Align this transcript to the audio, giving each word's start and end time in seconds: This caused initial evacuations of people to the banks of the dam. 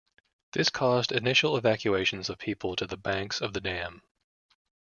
This 0.53 0.69
caused 0.69 1.11
initial 1.11 1.55
evacuations 1.57 2.27
of 2.27 2.39
people 2.39 2.75
to 2.75 2.87
the 2.87 2.97
banks 2.97 3.39
of 3.39 3.53
the 3.53 3.61
dam. 3.61 4.01